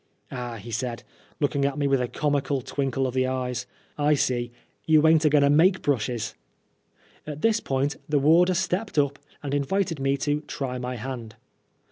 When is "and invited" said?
9.43-9.99